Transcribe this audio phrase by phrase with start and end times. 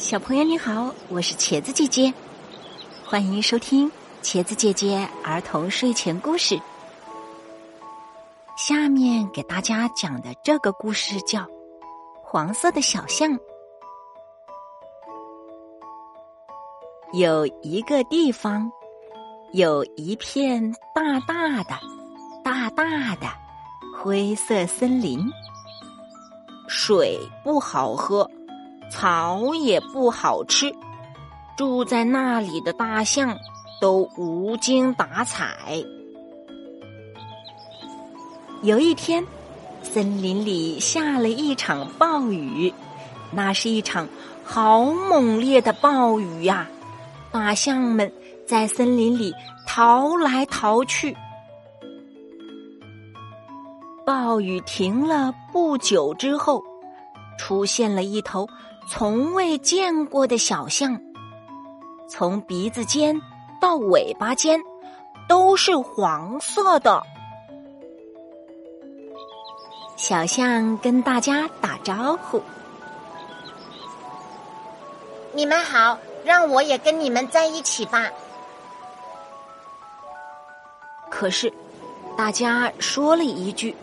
[0.00, 2.12] 小朋友你好，我是茄子姐姐，
[3.04, 6.58] 欢迎收听茄子姐姐儿童睡前故事。
[8.56, 11.40] 下面给大家讲的这个故事叫
[12.22, 13.28] 《黄色的小象》。
[17.12, 18.72] 有一个地方，
[19.52, 21.78] 有一片大大的、
[22.42, 23.28] 大大的
[23.98, 25.20] 灰色森林，
[26.68, 28.28] 水不好喝。
[28.90, 30.74] 草也不好吃，
[31.56, 33.38] 住在那里的大象
[33.80, 35.82] 都无精打采。
[38.62, 39.24] 有一天，
[39.82, 42.72] 森林里下了一场暴雨，
[43.30, 44.06] 那是一场
[44.44, 46.68] 好猛烈的暴雨呀！
[47.30, 48.12] 大象们
[48.46, 49.32] 在森林里
[49.66, 51.16] 逃来逃去。
[54.04, 56.62] 暴雨停了不久之后，
[57.38, 58.48] 出现了一头。
[58.88, 61.00] 从未见过的小象，
[62.08, 63.20] 从鼻子尖
[63.60, 64.60] 到尾巴尖
[65.28, 67.00] 都是黄色的。
[69.96, 72.42] 小象跟大家打招呼
[75.32, 78.10] ：“你们好，让我也跟你们在一起吧。”
[81.08, 81.52] 可是，
[82.16, 83.76] 大家说了一句：“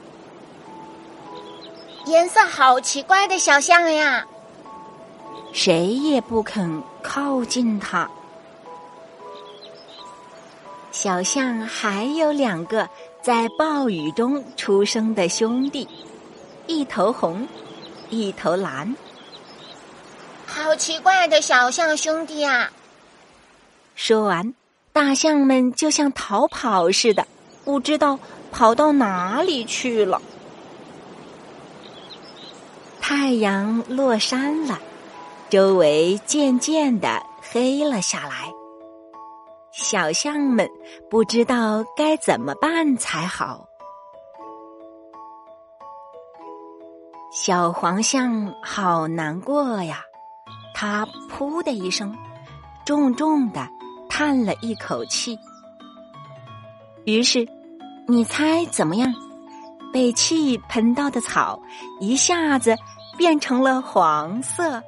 [2.08, 4.26] 颜色好奇怪的小象呀！”
[5.54, 8.10] 谁也不肯靠近它。
[10.92, 12.90] 小象还有两个
[13.22, 15.88] 在暴雨中出生的兄弟，
[16.66, 17.48] 一头红，
[18.10, 18.96] 一头蓝。
[20.46, 22.72] 好奇怪的小象兄弟啊！
[23.96, 24.54] 说完，
[24.92, 27.28] 大象们就像逃跑似的，
[27.64, 28.18] 不知道
[28.52, 30.22] 跑到哪里去了。
[33.00, 34.80] 太阳落山了。
[35.50, 38.52] 周围渐渐的黑了下来，
[39.72, 40.70] 小象们
[41.10, 43.66] 不知道该怎么办才好。
[47.32, 50.02] 小黄象好难过呀，
[50.76, 52.14] 它噗的一声，
[52.86, 53.66] 重重的
[54.10, 55.40] 叹了一口气。
[57.06, 57.48] 于是，
[58.06, 59.14] 你猜怎么样？
[59.94, 61.58] 被气喷到的草
[62.02, 62.76] 一下子
[63.18, 64.84] 变成了黄色。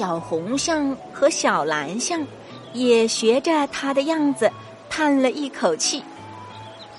[0.00, 2.26] 小红象和小蓝象
[2.72, 4.50] 也学着它的样子，
[4.88, 6.02] 叹了一口气：“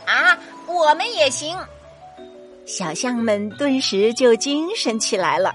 [0.06, 1.58] 啊，我们也行！”
[2.64, 5.52] 小象们顿时就精神起来了。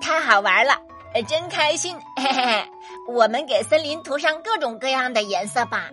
[0.00, 0.74] 太好玩了，
[1.28, 1.96] 真开心！
[2.16, 2.68] 嘿嘿嘿，
[3.06, 5.88] 我们给森林涂上各种各样的颜色吧。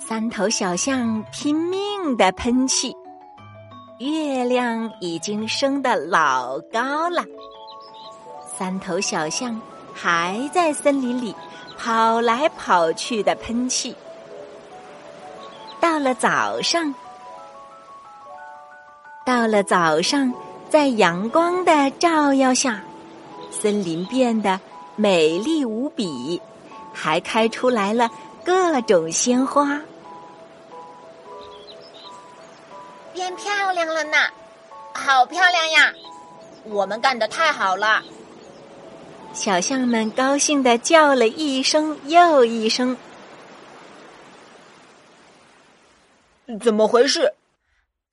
[0.00, 2.96] 三头小象拼命的喷气。
[3.98, 7.24] 月亮已经升得老高了，
[8.56, 9.60] 三头小象
[9.92, 11.34] 还在森林里
[11.76, 13.96] 跑来跑去的喷气。
[15.80, 16.94] 到了早上，
[19.26, 20.32] 到了早上，
[20.70, 22.80] 在阳光的照耀下，
[23.50, 24.60] 森林变得
[24.94, 26.40] 美丽无比，
[26.92, 28.08] 还开出来了
[28.44, 29.80] 各种鲜花。
[33.18, 34.16] 变漂亮了呢，
[34.94, 35.92] 好漂亮呀！
[36.66, 38.00] 我们干的太好了。
[39.34, 42.96] 小象们高兴的叫了一声又一声。
[46.60, 47.34] 怎么回事？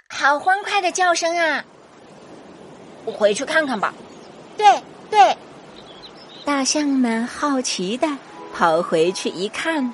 [0.09, 1.63] 好欢快的叫声啊！
[3.05, 3.93] 我回去看看吧。
[4.57, 4.65] 对
[5.11, 5.37] 对，
[6.43, 8.07] 大象们好奇的
[8.55, 9.93] 跑回去一看。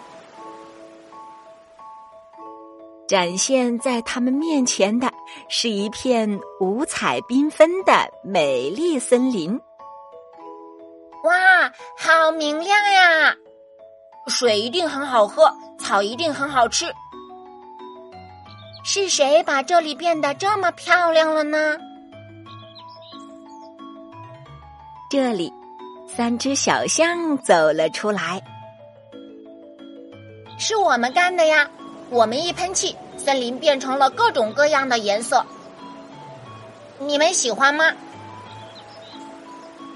[3.11, 5.11] 展现在他们面前的
[5.49, 9.59] 是一片五彩缤纷的美丽森林。
[11.25, 11.33] 哇，
[11.97, 13.35] 好明亮呀！
[14.27, 16.85] 水一定很好喝，草一定很好吃。
[18.85, 21.77] 是谁把这里变得这么漂亮了呢？
[25.09, 25.51] 这里，
[26.07, 28.41] 三只小象走了出来。
[30.57, 31.69] 是我们干的呀！
[32.09, 35.45] 我们一喷气，森林变成了各种各样的颜色。
[36.99, 37.85] 你们喜欢吗？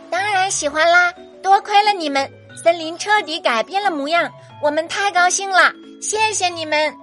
[0.10, 1.14] 当然喜欢啦！
[1.44, 2.32] 多亏了你们，
[2.64, 4.32] 森林彻底改变了模样，
[4.62, 5.72] 我们太高兴了！
[6.02, 6.96] 谢谢你们。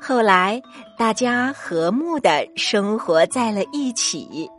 [0.00, 0.62] 后来，
[0.96, 4.50] 大家和睦的生活在了一起。